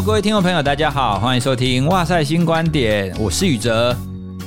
[0.00, 3.96] 各位听众朋友，大家好，欢迎收听《哇塞新观点》，我是宇哲。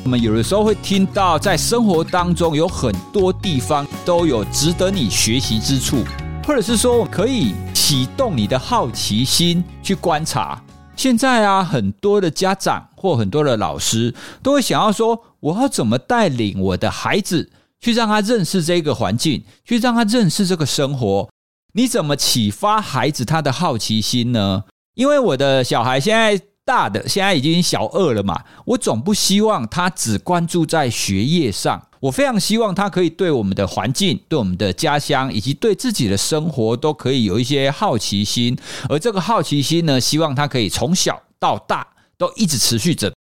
[0.04, 6.03] 我们有的时候会听到，在生活当中有很多地方都有值得你学习之处，
[6.46, 10.62] 或者是说可以启动你的好奇心去观察。
[10.97, 17.49] 现在啊，很多的家长或很多的老师都会想要说，我要怎么带领我的孩子
[17.80, 21.30] 去让他认识这个环境，去让他认识这个生活。
[21.73, 24.66] 你怎么启发孩子他的好奇心呢？
[24.95, 31.88] 因为我的小孩现在大的现在已经小二了嘛，我总不希望他只关注在学业上。
[31.99, 38.55] 我非常希望他可以对我们的环境、对我们的家乡以及对自己的生活都可以有一些好奇心。
[38.88, 43.12] 而这个好奇心呢，希望他可以从小到大都一直持续着。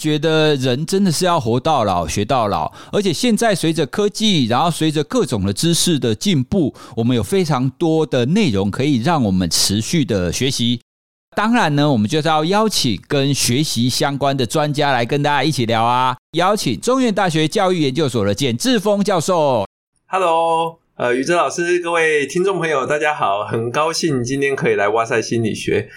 [0.00, 10.80] 觉得人真的是要活到老学到老，而且现在随着科技，然后随着各种的知识的进步，我们有非常多的内容可以让我们持续的学习。
[11.34, 16.14] 当然呢，我们就是要邀请跟学习相关的专家来跟大家一起聊啊。
[16.36, 19.64] 邀请中原大学教育研究所的简志峰教授。
[20.06, 25.88] Hello，呃，宇哲老师，各位听众朋友，大家好，很高兴今天可以来哇塞心理学。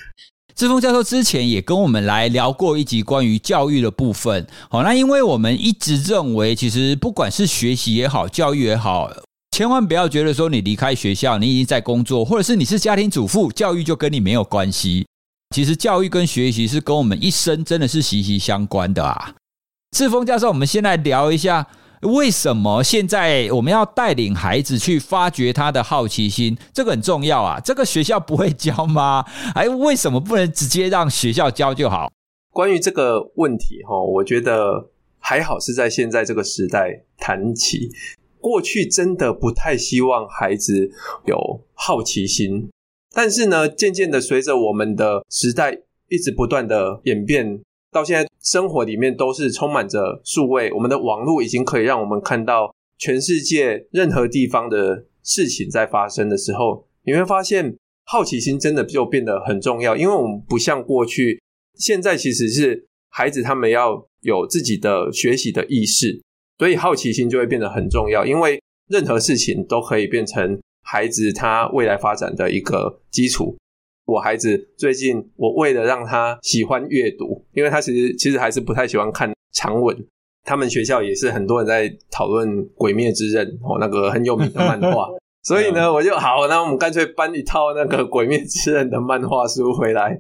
[0.56, 4.48] 志峰教授之前也跟我们来聊过一集关于教育的部分。
[4.70, 9.12] 好，那因为我们一直认为，其实不管是学习也好，教育也好，
[9.52, 15.06] 千万不要觉得说你离开学校，你已经在工作，或者是你是家庭主妇，教育就跟你没有关系。
[15.54, 19.36] 其实教育跟学习是跟我们一生真的是息息相关的啊。
[19.92, 21.68] 志峰教授，我们先来聊一下。
[22.02, 26.56] 为什么现在我们要带领孩子去发掘他的好奇心？
[26.72, 27.60] 这个很重要啊！
[27.60, 29.26] 这个学校不会教吗？
[29.56, 32.12] 哎为什么不能直接让学校教就好？
[32.52, 37.90] 关于这个问题，哈，我觉得还好是在现在这个时代谈起。
[38.40, 40.92] 过去真的不太希望孩子
[41.26, 42.70] 有好奇心，
[43.16, 47.62] 但是呢，渐渐的随着我们的时代一直不断的演变。
[47.90, 59.96] 到现在，生活里面都是充满着数位，我们的网络已经可以让我们看到全世界任何地方的事情在发生的时候，你会发现好奇心真的就变得很重要。
[59.96, 61.42] 因为我们不像过去，
[61.76, 66.22] 现在其实是孩子他们要有自己的学习的意识，
[66.60, 68.26] 所以好奇心就会变得很重要。
[68.26, 73.58] 因为任何事情都可以变成孩子他未来发展的一个基础。
[74.06, 79.98] 我孩子最近，我为了让他喜欢阅读，因为他其实其实还是不太喜欢看长文。
[80.44, 85.10] 他们学校也是很多人在讨论《鬼灭之刃》哦，那个很有名的漫画。
[85.42, 90.20] 所以呢，我就好，那我们干脆搬一套那个《鬼灭之刃》的漫画书回来。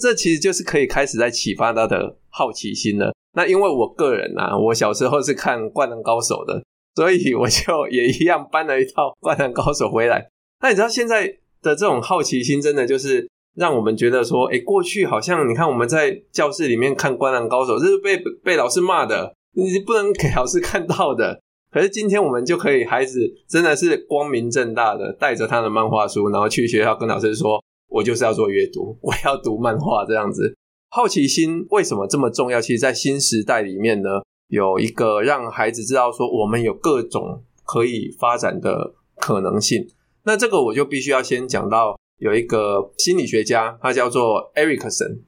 [0.00, 3.12] 这其实就是可以开始在启发他的好奇心了。
[3.34, 6.62] 那因为我个人啊，我小时候是看《灌篮高手》的，
[6.96, 10.28] 所以我就也一样搬了一套《灌篮高手》回来。
[10.60, 11.38] 那你知道现在？
[11.62, 21.40] 的这种好奇心，真的就是让我们觉得说，诶，过去好像你看我们在教室里面看《灌篮高手》，这是被被老师骂的，你不能给老师看到的。
[21.72, 23.18] 可是今天我们就可以，孩子
[23.48, 30.54] 真的是光明正大的带着他的漫画书，然后去学校跟老师说，我就是要做阅读，我要读漫画这样子。
[30.90, 32.60] 好奇心为什么这么重要？
[32.60, 39.88] 其实，在新时代里面呢，有一个让孩子知道说，我们有各种可以发展的可能性。
[40.24, 45.20] 那这个我就必须要先讲到有一个心理学家，他叫做 Erikson。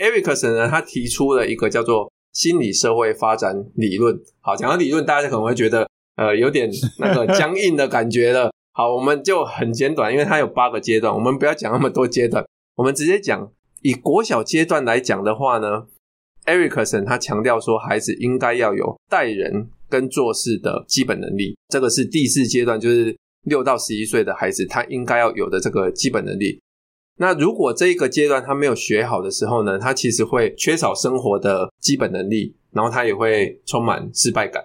[0.00, 4.18] Erikson 呢，他提出了一个叫做心理社会发展理论。
[4.40, 5.86] 好，讲到理论，大家可能会觉得
[6.16, 8.50] 呃有点那个僵硬的感觉了。
[8.72, 12.42] 好，我们就很简短，因为它有八个阶段，我们不要讲那么多阶段，
[12.76, 13.52] 我们直接讲
[13.82, 15.86] 以国小阶段来讲的话呢
[16.46, 23.16] Ericson 他强调说，孩子应该要有待人跟做事的基本能力，这个是第四阶段，就是。
[23.46, 26.60] 六到十一岁的孩子，他应该要有的这个基本能力。
[27.18, 34.64] 那如果这一个阶段他没有学好的时候呢，他其实会缺少生活的基本能力，然后他也会充满失败感。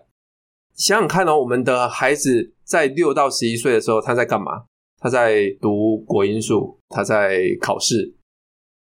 [0.76, 4.66] 想想看哦，我们的孩子在六到十一岁的时候，他在干嘛？
[5.00, 8.14] 他在读国英数，他在考试。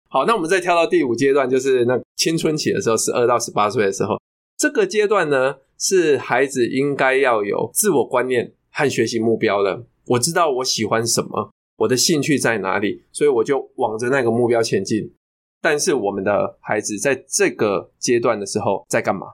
[0.09, 4.19] 好，那我们再跳到第五阶段，就是那青春期的时候，十二到十八岁的时候，
[4.57, 8.54] 这个阶段呢，是孩子应该要有自我观念。
[8.69, 15.12] 和学习目标了，我知道我喜欢什么，我的兴趣在哪里，所以我就往着那个目标前进。
[15.63, 19.25] 但是我们的孩子在这个阶段的时候在干嘛？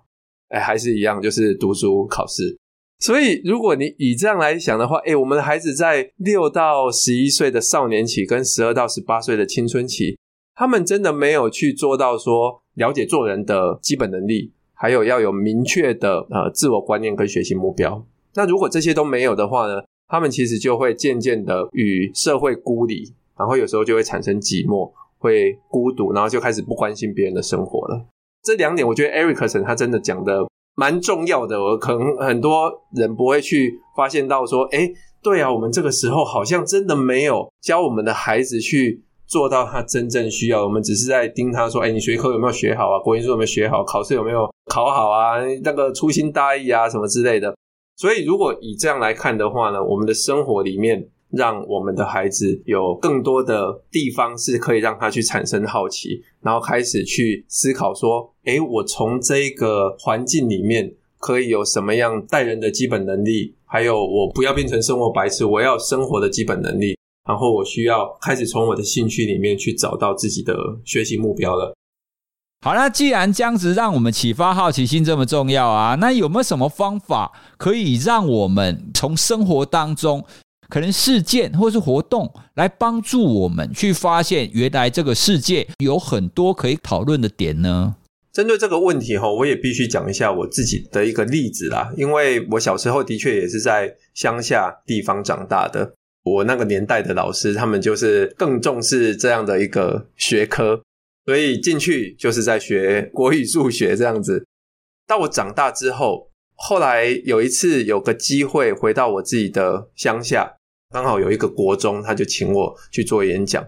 [0.48, 2.58] 哎，还是一样，就是读书考试。
[3.00, 10.18] 所以如果你以这样来想的话，哎，我们的孩子在六到十一岁的少年期跟十二到十八岁的青春期，
[10.56, 18.06] 他们真的没有去做到说了解做人的基本能力，还有要有明确的呃自我观念跟学习目标。
[18.36, 19.82] 那如果这些都没有的话呢？
[20.06, 28.06] 他们其实就会渐渐的与社会孤立，然后有时候就会产生寂寞，会孤独，然后就开始不关心别人的生活了。
[28.44, 30.46] 这两点，我觉得 Ericson 他真的讲的
[30.76, 31.60] 蛮重要的。
[31.60, 34.88] 我可能很多人不会去发现到说，哎，
[35.24, 39.02] 对啊，我们这个时候好像真的没有教我们的孩子去
[39.34, 40.64] 做到他真正需要。
[40.64, 43.00] 我们只是在盯他说，哎，你学科有没有学好啊？
[43.00, 43.84] 国英数有没有学好？
[43.84, 45.40] 考试有没有考好啊？
[45.64, 47.56] 那个粗心大意啊，什么之类的。
[47.98, 51.10] 所以，如果以这样来看的话呢，我们的生活里面。
[51.36, 63.56] 让我们的孩子有更多的地方是可以让他去产生好奇，然后开始去思考说：诶，我从这个环境里面可以有什么样待人的基本能力？
[63.66, 66.96] 还有，我不要变成生活白痴，我要生活的基本能力。
[67.26, 71.74] 然后，我需要开始从我的兴趣里面去找到自己的学习目标了。
[72.66, 80.24] 好，那既然这样子让我们启发好奇心这么重要啊，那有没有什么方法可以让我们从生活当中，
[80.70, 87.96] 可能事件或是活动来帮助我们去发现，原来这个世界有很多可以讨论的点呢？
[88.32, 91.92] 针对这个问题哈，我也必须讲一下我自己的一个例子啦。
[91.96, 95.94] 因为我小时候的确也是在乡下地方长大的，
[96.24, 100.82] 我那个年代的老师他们就是更重视这样的一个学科，
[101.26, 104.46] 所以进去就是在学国语、数学这样子。
[105.06, 110.56] 到我长大之后，后来有一次有个机会回到我自己的乡下。
[110.94, 113.66] 刚好有一个国中，他就请我去做演讲，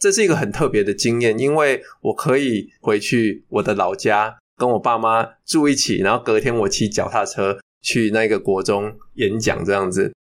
[0.00, 10.12] 这是一个很特别的经验，因为我可以回去我的老家，跟我爸妈住一起，然后隔天我骑脚踏车去那个国中演讲，这样子。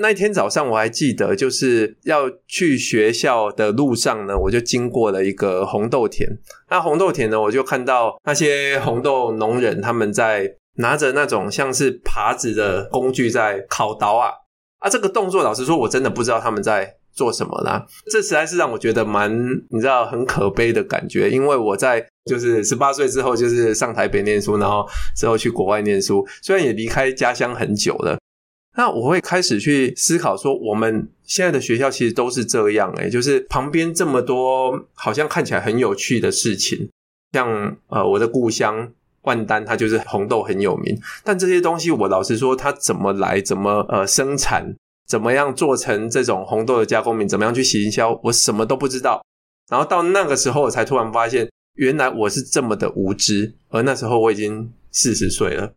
[0.00, 6.26] 那一天早上我还记得，就是要去学校的路上呢，我就经过了一个红豆田。
[6.70, 14.30] 那红豆田呢，我就看到那些红豆农人他们在拿着那种像是耙子的工具在烤刀啊。
[14.78, 17.84] 啊，这个动作，老实说，我真的不知道他们在做什么啦。
[18.10, 19.30] 这实在是让我觉得蛮，
[19.68, 21.28] 你知道，很可悲的感觉。
[21.28, 28.18] 因为我在就是十八岁之后，就是上台北念书，然后之后去国外念书，虽然也离开家乡很久了。
[28.76, 36.88] 那我会开始去思考说，我们现在的学校其实都是这样，诶，就是旁边这么多好像看起来很有趣的事情，
[37.32, 38.92] 像呃我的故乡。
[39.24, 44.74] 万丹，它就是红豆很有名，但这些东西我老实说，它怎么来，怎么呃生产，
[45.06, 49.22] 怎么样做成这种红豆的加工品，怎么样去行销，我什么都不知道。
[49.70, 53.52] 然后到那个时候，我才突然发现，原来我是这么的无知。
[53.68, 55.70] 而那时候我已经四十岁了。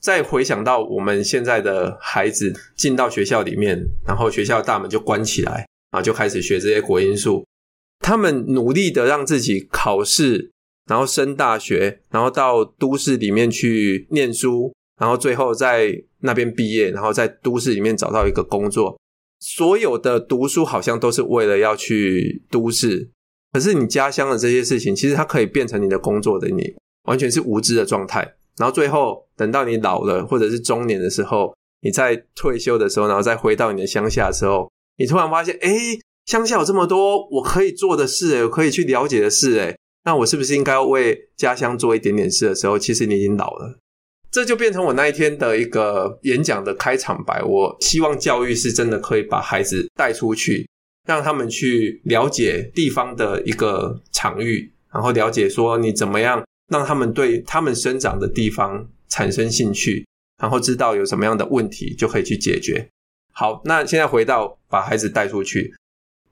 [0.00, 7.44] 再回想到我们现在的孩子进到学校里面，然后学校大门就关起来，然后就开始学这些国音数，
[8.00, 10.50] 他们努力的让自己考试。
[10.88, 18.98] 然后升大学，然后到都市里面去念书，然后最后在那边毕业，然后在都市里面找到一个工作。
[19.38, 23.10] 所有的读书好像都是为了要去都市，
[23.52, 28.36] 可是你家乡的这些事情，其实它可以变成你的工作的，你完全是无知的状态。
[28.58, 39.76] 然后最后等到你老了或者是中年的时候，你在退休的时候，然后再回到你的乡下的时候，你突然发现，诶，乡下有这么多我可以做的事，诶，我可以去了解的事，诶。
[40.04, 43.78] 那我是不是应该要为家乡做一点点事的时候，其实你已经老了，
[44.30, 47.42] 这就变成我那一天的一个演讲的开场白。
[47.42, 50.66] 我希望教育是真的可以把孩子带出去，
[51.06, 60.06] 让他们去了解地方的一个场域，然后了解说你怎么样让他们对他们生长的地方产生兴趣，
[60.40, 62.88] 然后知道有什么样的问题就可以去解决。
[63.32, 65.74] 好，那现在回到把孩子带出去。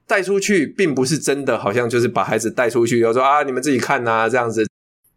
[0.08, 4.64] 带出去并不是真的，好像就是把孩子带出去，有说啊，你们自己看呐，这样子，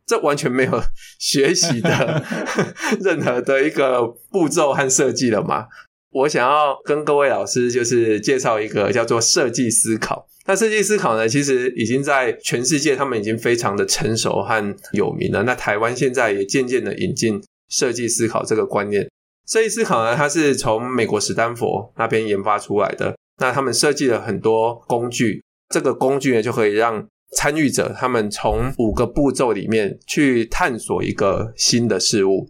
[0.07, 0.83] 这完全没有
[1.19, 2.23] 学习的
[2.99, 5.67] 任何的一个步骤和设计了嘛。
[6.11, 10.27] 我想要跟各位老师就是介绍一个叫做设计思考。
[10.49, 15.43] 那设计思考呢，其实已经在全世界他们已经非常的成熟和有名了。
[15.43, 17.39] 那台湾现在也渐渐的引进
[17.69, 19.07] 设计思考这个观念。
[19.47, 23.15] 设计思考呢，它是从美国史丹佛那边研发出来的。
[23.37, 32.49] 那他们设计了很多工具，这个工具呢，就可以让参与者他们从五个步骤里面去探索一个新的事物。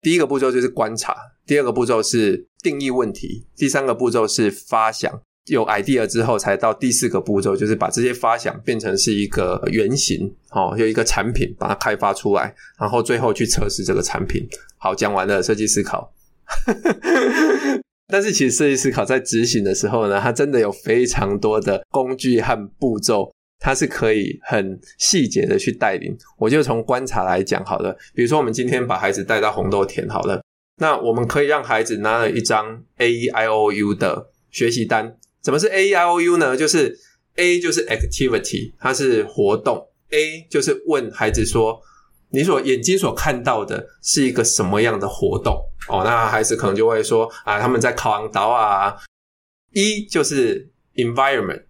[0.00, 14.48] 第一个步骤就是观察，第二个步骤是定义问题，第三个步骤是发想，有 idea 之后才到第四个步骤，就是把这些发想变成是一个原型，哦，有一个产品把它开发出来，然后最后去测试这个产品。
[14.78, 16.12] 好，讲完了设计思考。
[18.08, 26.16] 但是其实设计思考在执行的时候呢，它真的有非常多的工具和步骤，它是可以很细节的去带领。
[26.38, 30.42] 我就从观察来讲好了，比如说我们今天把孩子带到红豆田好了，
[30.80, 35.16] 那我们可以让孩子拿了一张 A E I O U 的学习单。
[35.44, 36.56] 什么是 A I O U 呢？
[36.56, 36.98] 就是
[37.36, 39.86] A 就是 activity，它是活动。
[40.10, 41.80] A 就是问孩子说
[42.30, 45.54] ：“你所眼睛所看到的是一个什么样的活动？”
[45.88, 48.96] 哦，那孩子可能就会说：“啊，他们在考航岛啊。
[49.72, 51.64] ”E 就是 environment，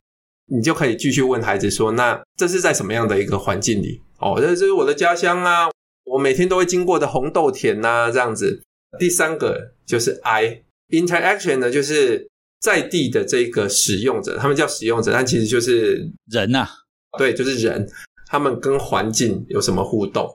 [0.47, 5.69] 你就可以继续问孩子说：“那这是在什么样的一个环境里？”哦，这是我的家乡啊，
[6.05, 8.63] 我每天都会经过的红豆田呐、啊，这样子。
[8.99, 12.29] 第三个就是 I interaction 呢，就是
[12.65, 16.71] 在地的这个使用者，他们叫使用者，但其实就是人呐、啊，
[17.19, 17.87] 对，就是人。
[18.27, 20.27] 他们跟环境有什么互动？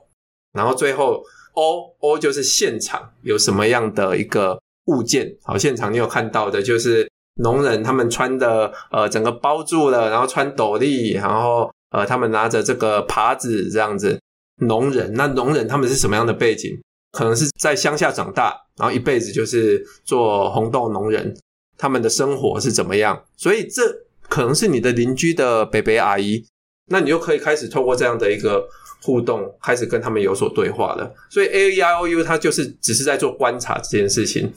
[0.52, 1.20] 然后最后
[1.54, 4.56] O O 就是现场有什么样的一个
[4.86, 5.36] 物件？
[5.42, 7.10] 好，现场你有看到的就是
[7.42, 14.16] 农人他们穿的呃整个包住了，然后穿斗笠，然后呃他们拿着这个耙子这样子。
[14.62, 16.78] 农人，那农人他们是什么样的背景？
[17.12, 21.34] 可能是在乡下长大，然后一辈子就是做红豆农人，
[21.80, 23.24] 他们的生活是怎么样？
[23.38, 23.82] 所以这
[24.28, 26.44] 可能是你的邻居的伯伯阿姨。
[26.88, 28.68] 那你就可以开始透过这样的一个
[29.00, 31.14] 互动，开始跟他们有所对话了。
[31.30, 34.52] 所以 A E I O U 它就是只是在做观察这件事情。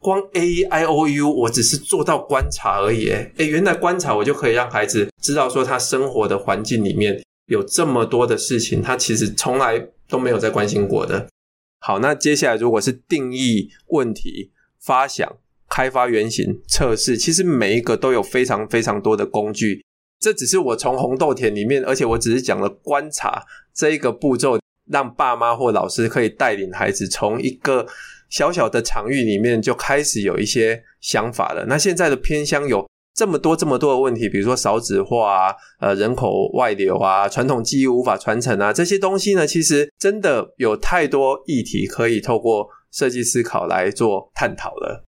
[0.00, 3.08] 光 A E I O U 我只是做到观察而已。
[3.08, 11.28] 诶，原来观察我就可以让孩子知道说他生活的环境里面有这么多的事情，他其实从来都没有在关心过的。
[11.80, 14.50] 好，那接下来如果是定义问题、
[14.80, 15.36] 发想、
[15.74, 19.84] 开发原型、测试，其实每一个都有非常非常多的工具。
[20.20, 23.42] 这只是我从红豆田里面，而且我只是讲了观察
[23.74, 24.56] 这一个步骤，
[24.88, 27.84] 让爸妈或老师可以带领孩子从一个
[28.30, 31.66] 小小的场域里面就开始有一些想法了。
[31.66, 45.03] 那现在的偏乡有这么多这么多的问题，比如说少子化啊，呃，人口外流啊，传统技艺无法传承啊，这些东西呢，其实真的有太多议题可以透过设计思考来做探讨了。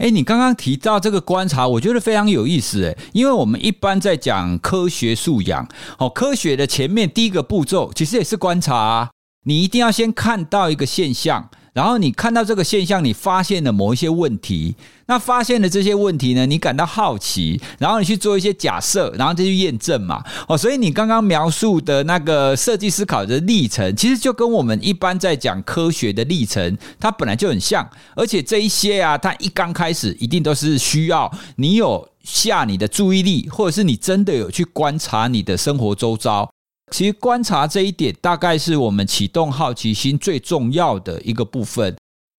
[0.00, 9.10] 哎，你刚刚提到这个观察，我觉得非常有意思诶，因为我们一般在讲科学素养，哦，科学的前面第一个步骤其实也是观察啊，
[9.44, 11.50] 你一定要先看到一个现象。
[11.72, 14.74] 然后你看到这个现象，你发现了某一些问题，
[15.06, 20.22] 那发现了这些问题呢，你感到好奇，然后你去做一些假设，然后再去验证嘛。
[20.48, 27.88] 哦，所以你刚刚描述的那个设计思考的历程，其实就跟我们一般在讲科学的历程，它本来就很像。
[28.16, 36.50] 而且这一些啊，它一刚开始一定都是需要你有下你的注意力，或者是你真的有去观察你的生活周遭。
[36.90, 41.96] 其实观察这一点，大概是我们启动好奇心最重要的一个部分。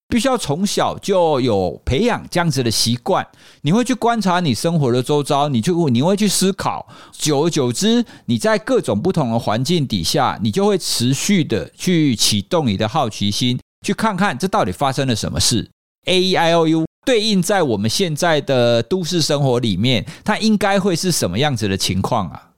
[0.09, 3.25] 必须要从小就有培养这样子的习惯。
[3.61, 6.85] 你会去观察你生活的周遭，你就你会去思考。
[7.13, 15.69] 久而久之，你在各种不同的环境底下，你就会持续的去启动你的好奇心，去看看这到底发生了什么事。
[16.07, 22.50] A E I O U 对应在我们现在的都市生活里面，它应该会是什么样子的情况啊？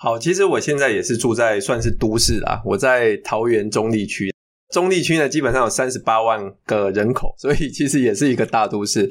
[0.00, 4.32] 好，其实我现在也是住在算是都市啦，我在桃园中坜区，
[4.72, 9.10] 中坜区呢基本上有三十八万个人口，所以其实也是一个大都市。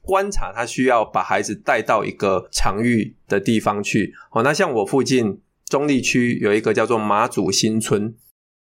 [0.00, 4.14] 观察它需要把孩子带到一个场域的地方去。
[4.32, 8.14] 哦，那像我附近中坜区有一个叫做马祖新村，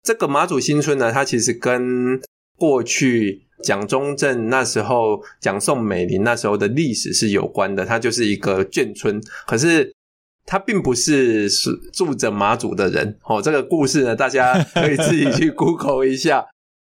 [0.02, 2.20] 这个马祖新村呢，它其实跟
[2.58, 9.95] 过去蒋中正那时候、蒋宋美龄那时候的历史是有关的，它就是一个眷村，可是。
[10.46, 16.46] 他并不是是住着马祖的人哦，这个故事呢，大家可以自己去 Google 一下。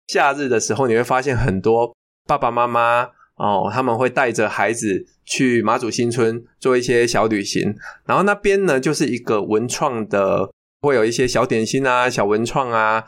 [0.09, 1.93] 夏日的时候，你会发现很多
[2.29, 10.49] 爸爸妈妈哦，他们会带着孩子去马祖新村做一些小旅行，然后那边呢，就是一个文创的，
[10.83, 13.05] 会有一些小点心啊、小文创啊。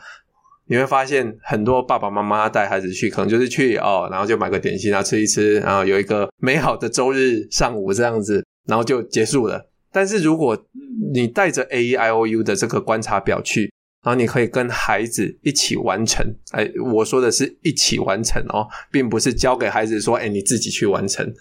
[0.65, 9.68] 你会发现很多爸爸妈妈带孩子去，可能就是去哦，然后就买个点心啊吃一吃，然后有一个美好的周日上午这样子，然后就结束了。
[9.91, 10.65] 但是如果
[11.13, 13.71] 你带着 A E I O U 的这个观察表去，
[14.03, 16.25] 然后你可以跟孩子一起完成。
[16.51, 21.33] 哎，我说的是一起完成哦，并不是交给孩子说，哎，你自己去完成。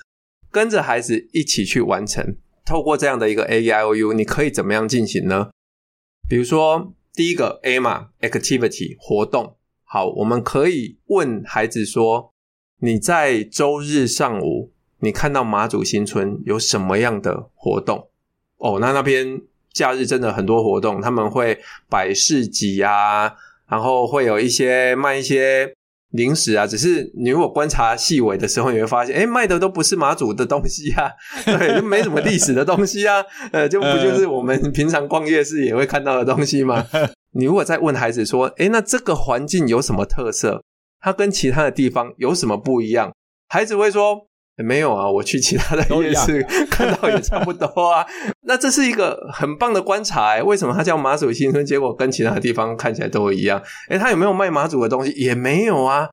[0.50, 5.50] 跟着孩子一起去完成，透过这样的一个 A E I O U，你可以怎么样进行呢？
[6.28, 9.56] 比如说第一个 A 嘛，Activity 活动。
[9.84, 12.32] 好，我们可以问孩子说，
[12.80, 18.10] 你在周日上午，你看到马祖新村有什么样的活动？
[18.58, 19.40] 哦，那那边
[19.72, 23.32] 假日真的很多活动，他们会摆市集啊，
[23.68, 25.72] 然后会有一些卖一些
[26.10, 26.66] 零食啊。
[26.66, 31.10] 只是你如果观察细微的时候，你会发现，诶，卖的都不是马祖的东西啊，
[31.44, 36.84] 对，就没什么历史的东西啊，呃，就不就是我们平常逛夜市也会看到的东西吗？
[37.32, 40.62] 你如果再问孩子说，诶，那这个环境有什么特色？
[41.00, 43.12] 它跟其他的地方有什么不一样？
[43.48, 44.26] 孩子会说，
[44.64, 48.04] 没有啊，我去其他的夜市 看到也差不多啊。
[48.42, 51.64] 那这是一个很棒的观察欸，为什么它叫马祖新村？
[51.64, 53.62] 结果跟其他地方看起来都一样？
[53.88, 55.12] 诶，它有没有卖马祖的东西？
[55.12, 56.08] 也没有啊。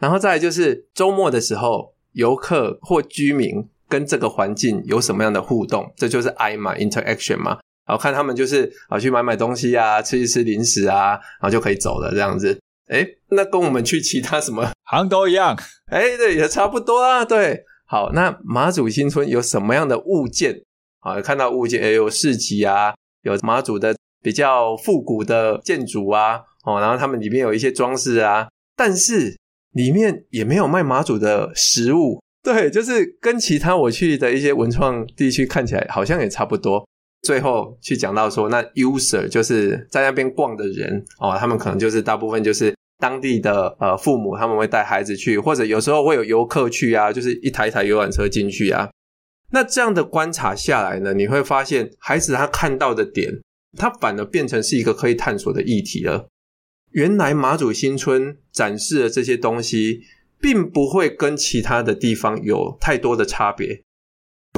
[0.00, 5.92] 然后再来就是周末的时候，游客或居民跟这个环境有什么样的互动？
[5.96, 7.58] 这就是 I 嘛，interaction 嘛。
[7.86, 12.58] 然后看他们就是啊去买买东西啊，吃一吃零食啊，然后就可以走了这样子。
[12.88, 15.56] 诶，那跟我们去其他什么好像都一样。
[15.90, 17.64] 诶，对，也差不多啊，对。
[17.90, 20.62] 好，那马祖新村有什么样的物件？
[21.00, 29.36] 啊，看到物件也有市集啊，有马祖的比较复古的建筑啊，哦，然后他们里面有一些装饰啊，但是
[29.72, 32.22] 里面也没有卖马祖的食物。
[32.44, 36.86] 对，就是跟其他我去的一些文创地区看起来好像也差不多。
[37.22, 42.72] 最后去讲到说，那 user 就是在那边逛的人哦，他们可能就是大部分就是。
[43.00, 48.90] 当地的呃父母他们会带孩子去，或者有时候会有游客去啊，就是一台一台游览车进去啊。
[49.52, 53.40] 那这样的观察下来呢，你会发现孩子他看到的点，
[53.76, 56.28] 他反而变成是一个可以探索的议题了。
[56.92, 60.02] 原来马祖新村展示的这些东西，
[60.40, 63.82] 并不会跟其他的地方有太多的差别。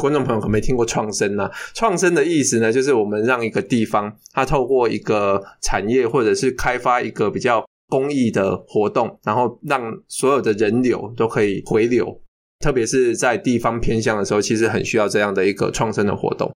[0.01, 1.51] 观众朋友可没听过创生呢？
[1.75, 7.65] 创生的意思呢，就是我们让一个地方，它透过一个产业或者是开发一个比较。
[7.93, 12.23] 公益的活动，然后让所有的人流都可以回流，
[12.59, 16.51] 特别是在地方偏向的时候，其实很需要这样的一个创生的活动。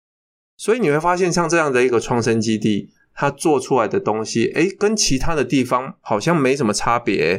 [0.56, 7.38] 所以你会发现，像这样的一个创生基地，它做出来的东西，诶，跟其他的地方好像没什么差别，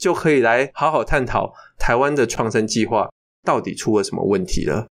[0.00, 3.10] 就可以来好好探讨台湾的创生计划
[3.44, 4.86] 到底出了什么问题了。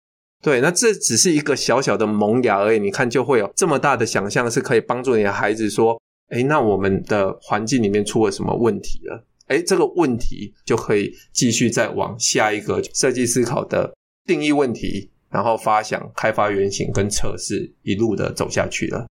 [0.41, 6.01] 对，那这只是一个小小的萌芽而已，你看就会有这么大的想象，是可以帮助你的孩子说。
[6.31, 9.25] 诶，那我们的环境里面出了什么问题了？
[9.47, 13.93] 诶，这个问题就可以继续再往下一个设计思考的
[14.25, 19.05] 定义问题，然后发想、开发原型跟测试，一路的走下去了。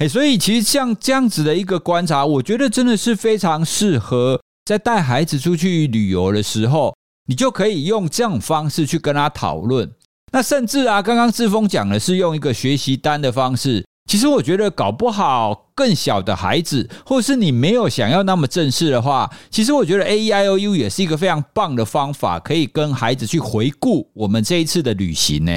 [0.00, 6.94] 诶，所以其实像这样子的一个观察，我觉得真的是非常适合在带孩子出去旅游的时候，
[7.26, 9.90] 你就可以用这种方式去跟他讨论。
[10.32, 13.82] 那甚至啊，刚刚志峰讲的是用一个学习单的方式。
[14.06, 25.52] 其实我觉得搞不好更小的孩子，或是你没有想要那么正式的话，其实我觉得 A E I O U 也是一个非常棒的方法，可以跟孩子去回顾我们这一次的旅行呢。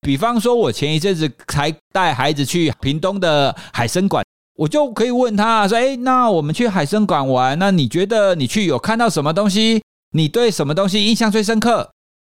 [0.00, 4.24] 比方说，我前一阵子才带孩子去屏东的海生馆，
[4.56, 9.82] 我就可以问他说：“诶，那我们去海生馆玩，那你觉得你去有看到什么东西？
[10.12, 11.90] 你对什么东西印象最深刻？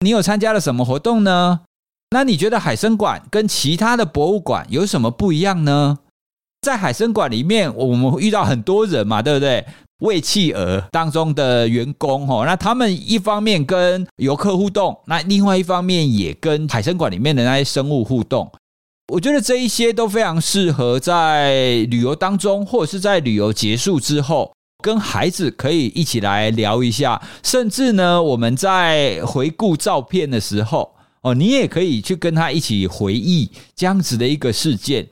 [0.00, 1.60] 你有参加了什么活动呢？”
[2.10, 5.98] 那你觉得海生馆跟其他的博物馆有什么不一样呢？
[6.62, 9.64] 在海生馆里面，我们遇到很多人嘛，对不对？
[10.00, 18.50] 喂企鹅当中的员工哦，那他们一方面跟游客互动，那另外一方面也跟海生馆里面的那些生物互动。
[19.12, 30.95] 我觉得这一些都非常适合在旅游当中，或者是在旅游结束之后，跟孩子可以一起来聊一下，甚至呢，我们在回顾照片的时候。
[31.26, 35.08] 哦，你也可以去跟他一起回忆这样子的一个事件。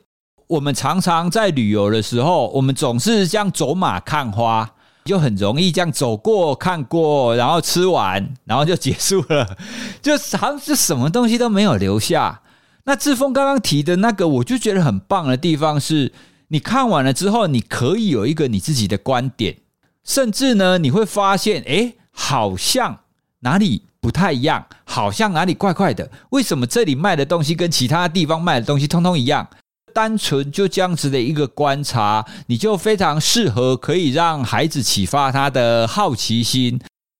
[0.47, 9.57] 我们常常在旅游的时候，我们总是这样走马看花，就很容易这样走过看过，然后吃完，然后就结束了，
[10.01, 12.41] 就好像是什么东西都没有留下。
[12.85, 16.13] 那志峰刚刚提的那个，我就觉得很棒的地方是，
[16.47, 19.57] 你看完了之后，你可以有一个你自己的观点，
[20.05, 22.99] 甚至呢，你会发现，诶，好像
[23.41, 23.81] 哪里。
[24.05, 26.11] 不太一样，好像哪里怪怪的。
[26.29, 29.47] 为什么这里卖的东西跟其他地方卖的东西通通一样？
[29.95, 36.79] 单纯就这样子的一个观察，你就非常适合可以让孩子启发他的好奇心。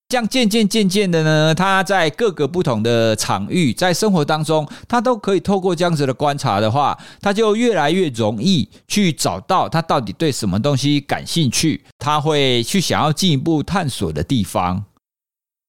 [0.09, 14.83] 这样渐渐渐渐的呢，他在各个不同的场域，在生活当中，他都可以透过这样子的观察的话，他就越来越容易去找到他到底对什么东西感兴趣，他会去想要进一步探索的地方。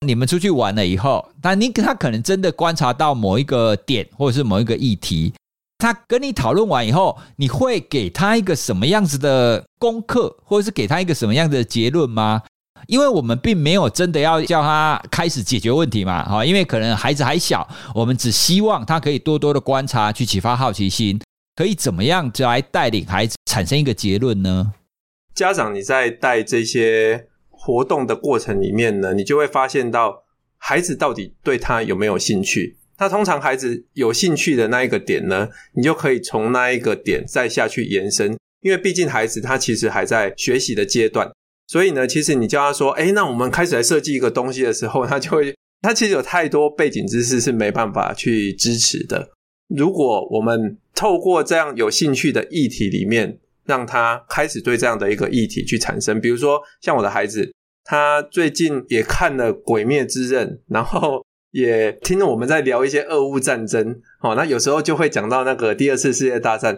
[0.04, 5.32] 你们出去玩了以后，但你他可能真的观察到某一个点，或者是某一个议题，
[5.78, 12.42] 他跟你讨论完以后，你会给他一个什么样子的功课，或者是给他一个什么样的结论吗？
[12.88, 21.18] 因为我们并没有真的要叫他开始解决问题嘛，哈，因为可能孩子还小，我们只希望他可以多多的观察，去启发好奇心，
[21.56, 24.74] 可以怎么样就来带领孩子产生一个结论呢？
[25.34, 27.28] 家长，你在带这些。
[27.66, 30.22] 活动的过程里面呢，你就会发现到
[30.56, 32.76] 孩子到底对他有没有兴趣。
[32.98, 38.36] 那通常孩子有兴趣的那一个点呢，你就可以从那一个点再下去延伸。
[38.60, 41.28] 因为毕竟孩子他其实还在学习的阶段，
[41.66, 49.30] 所以呢，其实你叫他说：“诶，那我们开始来设计一个东西的时候， 他就会他其实有太多背景知识是没办法去支持的。
[49.68, 57.52] 如果我们透过这样有兴趣的议题里面，让他开始对这样的一个议题去产生，比如说像我的孩子，
[57.88, 66.76] 他最近也看了《鬼灭之刃》，然后也听了我们在聊一些俄乌战争，哦，那有时候就会讲到那个第二次世界大战，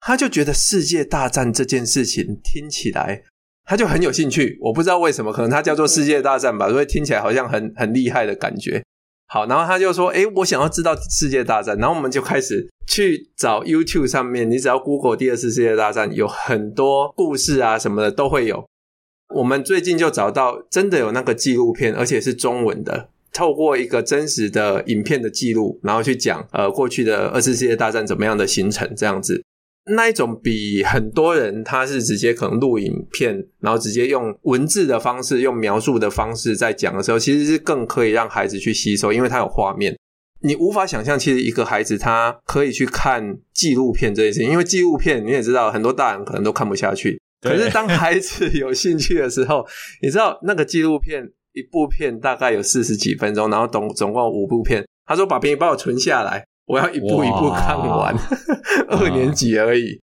[0.00, 3.22] 他就觉得世界大战这件事情听起来
[3.64, 8.82] 他就很有兴趣，我不知道为什么，可能他叫做世界大战吧，所以听起来好像很很厉害的感觉。
[9.28, 18.66] 好，然后他就说：“诶，我想要知道世界大战。”然后我们就开始去找 YouTube 上面，你只要 Google 第二次世界大战，有很多故事啊什么的都会有。
[19.34, 29.42] 我们最近就找到真的有那个纪录片，而且是中文的，透过一个真实的影片的记录，然后去讲呃过去的二次世界大战怎么样的形成这样子。
[29.92, 39.96] 那一种比很多人他是直接可能录影片，然后直接用文字的方式、用描述的方式在讲的时候，其实是更可以让孩子去吸收，因为他有画面。
[40.42, 47.20] 你无法想象，其实一个孩子他可以去看纪录片这件事情，因为纪录片你也知道，很多大人可能都看不下去。
[47.40, 49.66] 可是当孩子有兴趣的时候，
[50.02, 54.84] 你知道那个纪录片一部片大概有四十几分钟，然后总总共五部片。
[55.06, 58.14] 他说：“把便宜帮我存下来。”我要一步一步看完，
[58.88, 60.00] 二年级而已。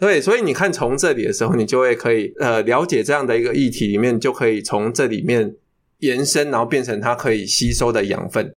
[0.00, 5.54] 对，所以你看，从这里的时候，你就会可以呃了解这样的一个议题里面，就可以从这里面
[5.98, 8.52] 延伸，然后变成它可以吸收的养分。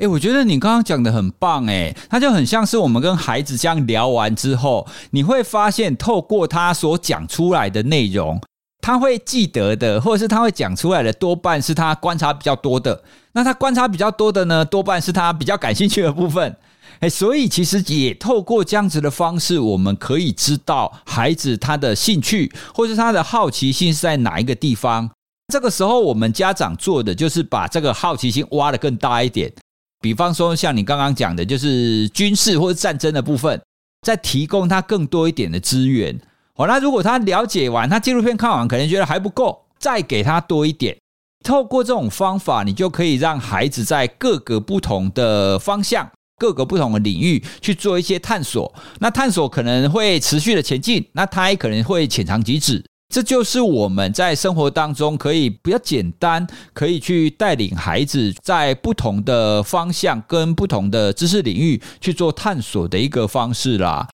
[0.00, 8.40] 诶，我觉得你刚刚讲的很棒，诶，他就很像是我们跟孩子这样聊完之后，你会发现透过他所讲出来的内容。
[8.80, 13.02] 他会记得的，或者是他会讲出来的，多半是他观察比较多的。
[13.32, 16.56] 那他观察比较多的呢，多半是他比较感兴趣的部分。
[17.00, 25.10] 诶，所以其实也透过这样子的方式，我们可以知道孩子他的兴趣或是他的好奇心是在哪一个地方。
[25.52, 29.52] 这个时候，我们家长做的就是把这个好奇心挖得更大一点。
[30.00, 33.60] 比方说，像你刚刚讲的，就是军事或者战争的部分，
[34.00, 36.18] 再提供他更多一点的资源。
[36.54, 40.96] 好，那如果他了解完，他纪录片看完，可能觉得还不够，再给他多一点。
[41.44, 48.74] 透过这种方法，你就可以让孩子在各个不同的方向、各个不同的领域去做一些探索。
[48.98, 52.84] 那探索可能会持续的前进，那他也可能会浅尝即止。
[53.10, 64.08] 这就是我们在生活当中可以比较简单，可以去带领孩子在不同的方向跟不同的知识领域去做探索的一个方式啦。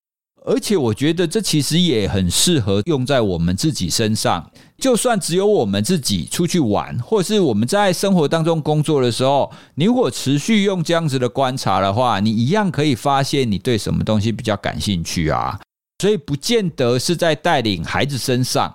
[0.47, 4.51] 而且我觉得这其实也很适合用在我们自己身上。
[4.79, 15.59] 就算只有我们自己出去玩，或是我们在生活当中工作的时候，你如果持续用这样子的观察的话，你一样可以发现你对什么东西比较感兴趣啊。
[16.01, 18.73] 所以不见得是在带领孩子身上，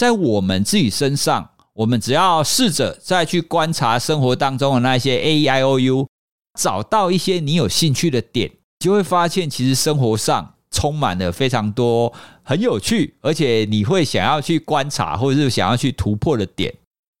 [0.00, 6.08] 在我们自己身上，我们只要试着再去观察生活当中的那些 A E I O U，
[6.58, 10.54] 找到一些你有兴趣的点，就会发现其实生活上。
[10.70, 12.10] 充满了非常多
[12.44, 16.72] 很有趣，而且你会想要去观察或者是想要去突破的点，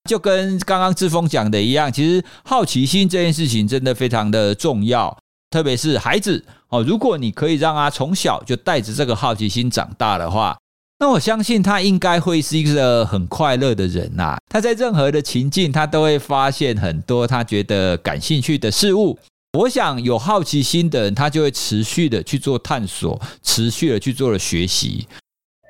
[0.08, 5.14] 就跟刚刚志峰讲的一样，其实好奇心这件事情真的非常的重要，
[5.50, 10.56] 特别是孩子哦，如果你可以让他从小就带着这个好奇心长大的话，
[11.02, 14.36] 那我相信他应该会是一个很快乐的人呐。
[14.50, 19.18] 他在任何的情境，他都会发现很多他觉得感兴趣的事物。
[19.58, 25.08] 我想有好奇心的人，他就会持续的去做探索，持续的去做了学习。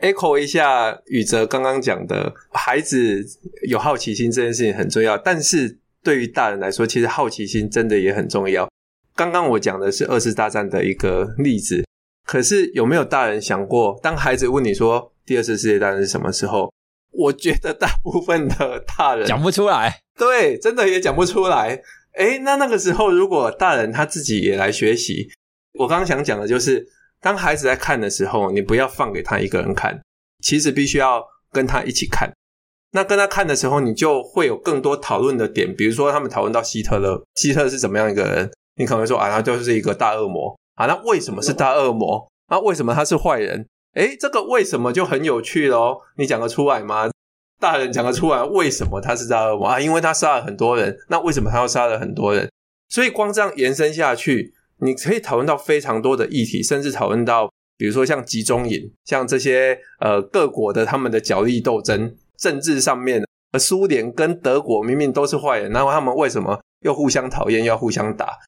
[0.03, 3.25] Echo 一下宇哲刚刚讲的，孩子
[3.69, 8.69] 有好奇心这件事情很重要，但是对于大人来说，其实好奇心真的也很重要。
[9.15, 11.85] 刚刚我讲的是二次大战的一个例子，
[12.27, 16.73] 可是有没有大人想过，当孩子问你说第二次世界大战是什么时候？
[17.13, 21.81] 我觉得大部分的大人讲不出来，对，真的也讲不出来。
[22.17, 25.31] 诶，那那个时候，如果大人他自己也来学习，
[25.79, 26.85] 我刚刚想讲的就是，
[27.21, 30.03] 当孩子在看的时候，你不要放给他一个人看，
[30.43, 32.29] 其实必须要跟他一起看。
[32.91, 42.29] 那跟他看的时候，你就会有更多讨论的点，比如说他们讨论到希特勒，希特勒是怎么样一个人，你可能会说啊，他就是一个大恶魔啊，那为什么是大恶魔？
[42.49, 43.65] 那为什么他是坏人？
[43.95, 47.11] 诶，这个为什么就很有趣咯，你讲得出来吗？
[47.59, 49.81] 大人讲得出来，为什么他是大恶魔啊？
[49.81, 50.97] 因为他杀了很多人。
[51.09, 52.49] 那为什么他要杀了很多人？
[52.89, 63.25] 所以光这样延伸下去，你可以讨论到非常多的议题，甚至讨论到，比如说像集中营，像这些呃各国的他们的角力斗争，政治上面，
[63.59, 68.39] 苏联跟德国明明都是坏人，然后他们为什么又互相讨厌，要互相打？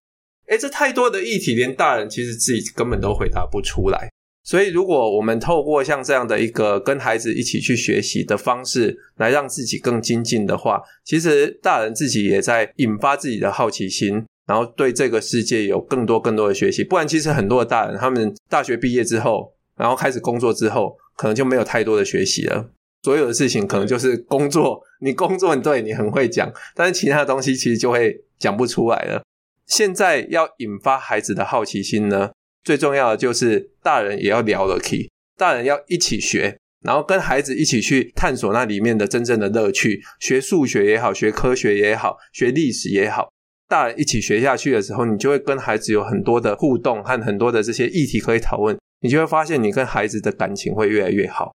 [0.46, 4.08] 诶，这太多的议题，连大人其实自己根本都回答不出来。
[4.44, 16.82] 所以，如果我们透过像这样的一个跟孩子一起去学习的方式，来让自己更精进的话，其实大人自己也在引发自己的好奇心，然后对这个世界有更多更多的学习。
[16.82, 22.70] 不然，其实很多的大人，他们大学毕业之后，然后开始工作之后，可能就没有太多的学习了。
[23.04, 29.22] 所有的事情可能就是工作，你工作很对你很会讲，但是其他的东西其实就会讲不出来了。
[29.66, 32.32] 现在要引发孩子的好奇心呢？
[32.64, 40.02] 最重要的就是大人也要聊得起，大人要一起学，然后跟孩子一起去探索那里面的真正的乐趣。
[40.20, 43.30] 学数学也好，学科学也好，学历史也好，
[43.68, 48.78] 大人一起学下去的时候，你就会跟孩子有很多的互动和很多的这些议题可以讨论。
[49.00, 51.52] 你就会发现，你跟孩子的感情会越来越好。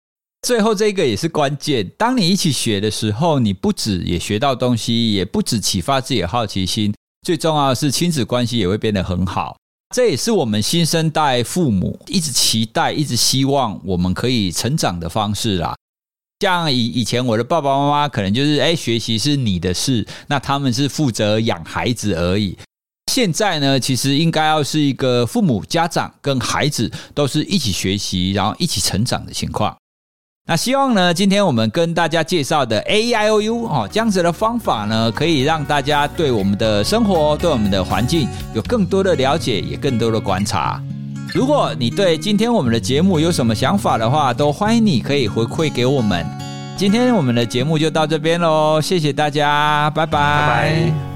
[0.44, 6.94] 最后这个也是关键，当你一起学的时候，你不止也学到东西，也不止启发自己的好奇心，
[7.26, 9.58] 最重要的是亲子关系也会变得很好。
[9.94, 15.76] 这也是我们新生代父母一直期待、一直希望我们可以成长的方式啦。
[16.40, 22.58] 像以以前我的爸爸妈妈可能就是，哎，学习是你的事，那他们是负责养孩子而已。
[23.12, 29.78] 现在呢，其实应该要是一个父母、家长跟孩子都是一起学习，然后一起成长的情况。
[30.46, 40.84] 那希望呢，今天我们跟大家介绍的 A I O U 哦，这样子的方法呢，可以让大家对我们的生活、对我们的环境有更多的了解，也更多的观察。
[41.34, 46.26] 如果你对今天我们的节目有什么想法的话，都欢迎你可以回馈给我们。
[46.76, 51.13] 今天我们的节目就到这边喽，谢谢大家，拜拜。